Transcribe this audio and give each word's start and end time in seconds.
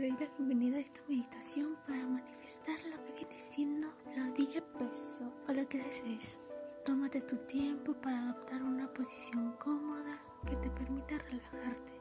Te 0.00 0.08
doy 0.08 0.16
la 0.18 0.34
bienvenida 0.38 0.78
a 0.78 0.80
esta 0.80 1.02
meditación 1.10 1.76
para 1.86 2.02
manifestar 2.06 2.76
lo 2.86 3.04
que 3.04 3.12
viene 3.12 3.38
siendo 3.38 3.86
la 4.16 4.30
10 4.30 4.62
peso 4.78 5.30
o 5.46 5.52
lo 5.52 5.68
que 5.68 5.76
desees. 5.76 6.38
Tómate 6.86 7.20
tu 7.20 7.36
tiempo 7.44 7.92
para 7.92 8.18
adoptar 8.18 8.62
una 8.62 8.90
posición 8.94 9.52
cómoda 9.58 10.18
que 10.46 10.56
te 10.56 10.70
permita 10.70 11.18
relajarte. 11.18 11.92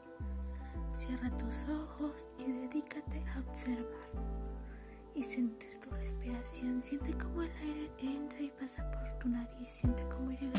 Cierra 0.93 1.29
tus 1.35 1.65
ojos 1.65 2.25
y 2.37 2.49
dedícate 2.49 3.21
a 3.35 3.39
observar 3.41 4.09
y 5.13 5.21
sentir 5.21 5.77
tu 5.81 5.89
respiración. 5.89 6.81
Siente 6.81 7.11
cómo 7.17 7.41
el 7.41 7.51
aire 7.51 7.91
entra 7.97 8.39
y 8.39 8.49
pasa 8.51 8.89
por 8.91 9.19
tu 9.19 9.27
nariz. 9.27 9.67
Siente 9.67 10.07
cómo 10.07 10.31
llega 10.31 10.57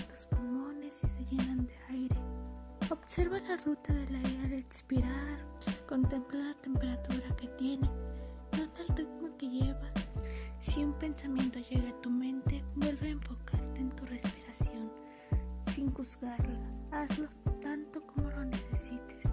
Observa 2.90 3.38
la 3.38 3.56
ruta 3.58 3.92
del 3.92 4.16
aire 4.16 4.46
al 4.46 4.52
expirar, 4.54 5.38
contempla 5.88 6.40
la 6.40 6.54
temperatura 6.54 7.36
que 7.36 7.46
tiene, 7.56 7.88
nota 8.58 8.82
el 8.82 8.96
ritmo 8.96 9.36
que 9.38 9.48
lleva. 9.48 9.92
Si 10.58 10.82
un 10.82 10.92
pensamiento 10.94 11.60
llega 11.60 11.88
a 11.88 12.00
tu 12.00 12.10
mente, 12.10 12.64
vuelve 12.74 13.06
a 13.06 13.10
enfocarte 13.12 13.80
en 13.80 13.90
tu 13.90 14.04
respiración, 14.06 14.90
sin 15.62 15.92
juzgarla. 15.92 16.58
Hazlo 16.90 17.28
tanto 17.60 18.04
como 18.08 18.28
lo 18.28 18.44
necesites. 18.44 19.32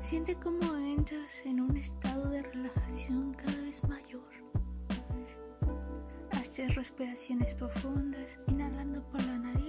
Siente 0.00 0.36
cómo 0.36 0.76
entras 0.76 1.44
en 1.46 1.62
un 1.62 1.76
estado 1.76 2.30
de 2.30 2.42
relajación 2.42 3.34
cada 3.34 3.60
vez 3.62 3.82
mayor. 3.88 4.30
Haces 6.30 6.76
respiraciones 6.76 7.54
profundas, 7.56 8.38
inhalando 8.46 9.02
por 9.10 9.20
la 9.24 9.36
nariz 9.36 9.59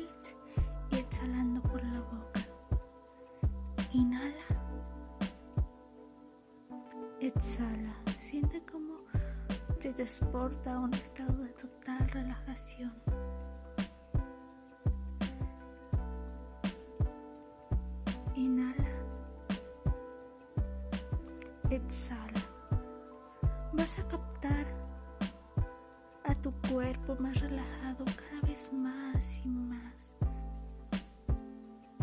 Exhala. 7.41 7.95
Siente 8.17 8.63
cómo 8.71 8.97
te 9.79 9.91
transporta 9.93 10.75
a 10.75 10.79
un 10.79 10.93
estado 10.93 11.33
de 11.43 11.49
total 11.53 12.07
relajación. 12.09 12.93
Inhala. 18.35 18.91
Exhala. 21.71 22.43
Vas 23.73 23.97
a 23.97 24.07
captar 24.07 24.67
a 26.25 26.35
tu 26.35 26.53
cuerpo 26.69 27.15
más 27.15 27.41
relajado 27.41 28.05
cada 28.05 28.41
vez 28.41 28.71
más 28.71 29.41
y 29.43 29.47
más. 29.47 30.15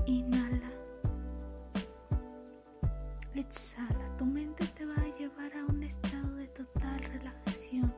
Inhala. 0.04 0.72
Exhala. 3.36 3.87
Relajación 7.28 7.94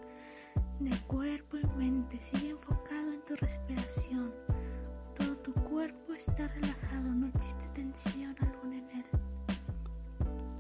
de 0.81 0.97
cuerpo 1.06 1.56
y 1.56 1.67
mente. 1.78 2.20
Sigue 2.20 2.50
enfocado 2.50 3.12
en 3.12 3.25
tu 3.25 3.37
respiración. 3.37 4.33
Todo 5.14 5.37
tu 5.37 5.53
cuerpo 5.53 6.14
está 6.14 6.48
relajado, 6.48 7.11
no 7.12 7.28
existe 7.28 7.67
tensión 7.75 8.34
alguna 8.41 8.78
en 8.78 8.91
él. 8.91 9.05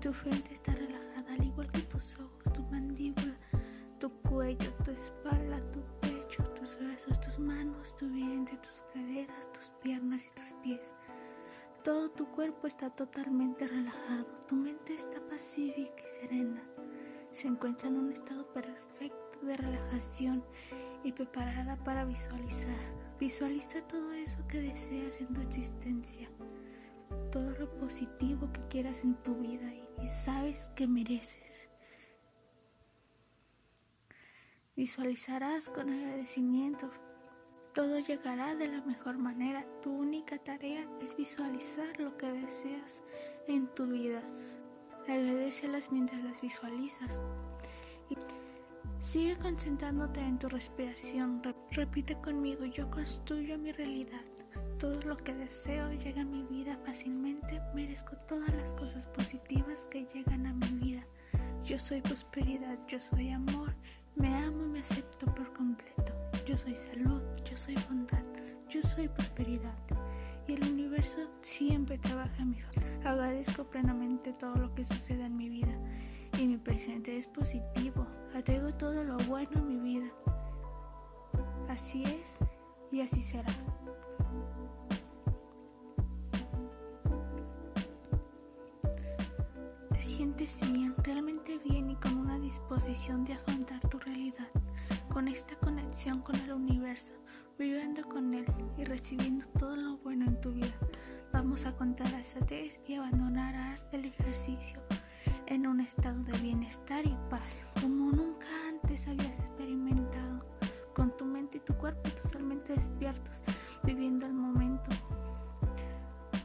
Tu 0.00 0.12
frente 0.12 0.54
está 0.54 0.72
relajada, 0.72 1.34
al 1.34 1.44
igual 1.44 1.70
que 1.72 1.82
tus 1.82 2.18
ojos, 2.18 2.52
tu 2.52 2.62
mandíbula, 2.64 3.36
tu 3.98 4.10
cuello, 4.22 4.72
tu 4.84 4.90
espalda, 4.90 5.60
tu 5.70 5.80
pecho, 6.00 6.42
tus 6.54 6.78
brazos, 6.78 7.20
tus 7.20 7.38
manos, 7.38 7.94
tu 7.96 8.08
vientre, 8.08 8.56
tus 8.58 8.82
caderas, 8.92 9.52
tus 9.52 9.70
piernas 9.82 10.26
y 10.26 10.30
tus 10.30 10.52
pies. 10.62 10.94
Todo 11.84 12.10
tu 12.10 12.26
cuerpo 12.26 12.66
está 12.66 12.90
totalmente 12.90 13.66
relajado, 13.66 14.26
tu 14.46 14.54
mente 14.54 14.94
está 14.94 15.18
pacífica 15.28 16.02
y 16.04 16.08
serena. 16.08 16.62
Se 17.30 17.48
encuentra 17.48 17.88
en 17.88 17.96
un 17.96 18.12
estado 18.12 18.46
perfecto 18.52 19.38
de 19.42 19.54
relajación 19.54 20.44
y 21.04 21.12
preparada 21.12 21.76
para 21.84 22.04
visualizar. 22.04 22.78
Visualiza 23.18 23.86
todo 23.86 24.12
eso 24.12 24.46
que 24.48 24.60
deseas 24.60 25.20
en 25.20 25.32
tu 25.32 25.40
existencia, 25.40 26.28
todo 27.30 27.50
lo 27.50 27.72
positivo 27.78 28.50
que 28.52 28.60
quieras 28.68 29.02
en 29.02 29.14
tu 29.22 29.34
vida 29.36 29.72
y 29.74 30.06
sabes 30.06 30.70
que 30.74 30.86
mereces. 30.86 31.68
Visualizarás 34.74 35.70
con 35.70 35.90
agradecimiento 35.90 36.90
todo 37.72 38.00
llegará 38.00 38.56
de 38.56 38.66
la 38.66 38.80
mejor 38.82 39.16
manera. 39.16 39.64
Tu 39.80 39.90
única 39.92 40.38
tarea 40.38 40.88
es 41.00 41.16
visualizar 41.16 42.00
lo 42.00 42.16
que 42.16 42.26
deseas 42.26 43.00
en 43.46 43.72
tu 43.74 43.86
vida. 43.86 44.22
Agradecelas 45.10 45.90
mientras 45.90 46.22
las 46.22 46.40
visualizas. 46.40 47.20
Y 48.08 48.16
sigue 49.00 49.36
concentrándote 49.36 50.20
en 50.20 50.38
tu 50.38 50.48
respiración. 50.48 51.42
Repite 51.72 52.14
conmigo, 52.20 52.64
yo 52.64 52.88
construyo 52.90 53.58
mi 53.58 53.72
realidad. 53.72 54.22
Todo 54.78 55.00
lo 55.02 55.16
que 55.16 55.34
deseo 55.34 55.90
llega 55.90 56.22
a 56.22 56.24
mi 56.24 56.44
vida 56.44 56.78
fácilmente. 56.86 57.60
Merezco 57.74 58.16
todas 58.28 58.54
las 58.54 58.72
cosas 58.74 59.08
positivas 59.08 59.88
que 59.90 60.06
llegan 60.14 60.46
a 60.46 60.54
mi 60.54 60.68
vida. 60.78 61.04
Yo 61.64 61.76
soy 61.76 62.00
prosperidad, 62.00 62.78
yo 62.86 63.00
soy 63.00 63.30
amor. 63.30 63.74
Me 64.14 64.32
amo 64.36 64.64
y 64.64 64.68
me 64.68 64.80
acepto 64.80 65.26
por 65.34 65.52
completo. 65.52 66.12
Yo 66.46 66.56
soy 66.56 66.76
salud, 66.76 67.20
yo 67.44 67.56
soy 67.56 67.74
bondad, 67.88 68.24
yo 68.68 68.80
soy 68.80 69.08
prosperidad. 69.08 69.74
Y 70.46 70.54
el 70.54 70.62
universo 70.62 71.18
siempre 71.40 71.98
trabaja 71.98 72.42
a 72.42 72.44
mi 72.44 72.60
favor. 72.60 73.06
Agradezco 73.06 73.64
plenamente 73.64 74.32
todo 74.32 74.56
lo 74.56 74.74
que 74.74 74.84
sucede 74.84 75.24
en 75.24 75.36
mi 75.36 75.48
vida. 75.48 75.72
Y 76.38 76.46
mi 76.46 76.56
presente 76.56 77.16
es 77.16 77.26
positivo. 77.26 78.06
Atraigo 78.34 78.72
todo 78.74 79.04
lo 79.04 79.16
bueno 79.18 79.52
en 79.54 79.68
mi 79.68 79.78
vida. 79.78 80.10
Así 81.68 82.04
es 82.04 82.38
y 82.90 83.00
así 83.00 83.22
será. 83.22 83.52
Te 89.92 90.02
sientes 90.02 90.60
bien, 90.72 90.94
realmente 90.98 91.58
bien 91.58 91.90
y 91.90 91.96
con 91.96 92.16
una 92.16 92.38
disposición 92.38 93.24
de 93.24 93.34
afrontar 93.34 93.80
tu 93.88 93.98
realidad 93.98 94.48
con 95.10 95.28
esta 95.28 95.56
conexión 95.56 96.20
con 96.20 96.36
el 96.36 96.52
universo, 96.52 97.12
viviendo 97.60 98.02
con 98.08 98.32
él 98.32 98.46
y 98.78 98.84
recibiendo 98.84 99.44
todo 99.58 99.76
lo 99.76 99.98
bueno 99.98 100.24
en 100.24 100.40
tu 100.40 100.50
vida. 100.50 100.74
Vamos 101.30 101.66
a 101.66 101.76
contar 101.76 102.06
hasta 102.14 102.40
tres 102.46 102.80
y 102.86 102.94
abandonarás 102.94 103.86
el 103.92 104.06
ejercicio 104.06 104.80
en 105.46 105.66
un 105.66 105.80
estado 105.80 106.22
de 106.22 106.38
bienestar 106.38 107.04
y 107.04 107.14
paz, 107.28 107.66
como 107.78 108.12
nunca 108.12 108.46
antes 108.66 109.06
habías 109.06 109.38
experimentado, 109.38 110.42
con 110.94 111.14
tu 111.18 111.26
mente 111.26 111.58
y 111.58 111.60
tu 111.60 111.74
cuerpo 111.74 112.08
totalmente 112.22 112.72
despiertos, 112.72 113.42
viviendo 113.84 114.24
el 114.24 114.32
momento 114.32 114.90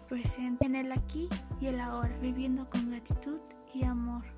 presente, 0.10 0.66
en 0.66 0.76
el 0.76 0.92
aquí 0.92 1.30
y 1.62 1.68
el 1.68 1.80
ahora, 1.80 2.18
viviendo 2.18 2.70
con 2.70 2.90
gratitud 2.90 3.40
y 3.74 3.86
amor. 3.86 4.35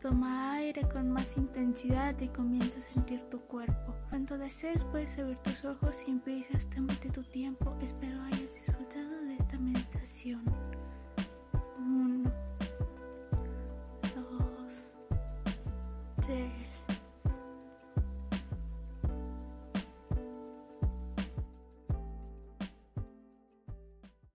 Toma 0.00 0.52
aire 0.54 0.88
con 0.88 1.10
más 1.10 1.36
intensidad 1.36 2.18
y 2.22 2.28
comienza 2.28 2.78
a 2.78 2.82
sentir 2.82 3.20
tu 3.28 3.38
cuerpo. 3.40 3.94
Cuando 4.08 4.38
desees 4.38 4.82
puedes 4.86 5.18
abrir 5.18 5.36
tus 5.40 5.62
ojos 5.66 6.04
y 6.06 6.10
empiezas. 6.10 6.70
Tómate 6.70 7.10
tu 7.10 7.22
tiempo. 7.22 7.76
Espero 7.82 8.18
hayas 8.22 8.54
disfrutado 8.54 9.20
de 9.26 9.34
esta 9.34 9.58
meditación. 9.58 10.42
Uno, 11.76 12.32
dos, 14.14 14.88
tres. 16.22 16.99